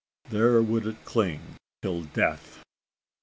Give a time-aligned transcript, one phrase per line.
[0.31, 2.63] There would it cling till death.